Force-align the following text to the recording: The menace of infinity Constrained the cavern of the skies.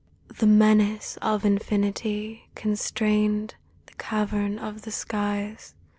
The 0.35 0.47
menace 0.47 1.19
of 1.21 1.45
infinity 1.45 2.49
Constrained 2.55 3.53
the 3.85 3.93
cavern 3.99 4.57
of 4.57 4.81
the 4.81 4.89
skies. 4.89 5.75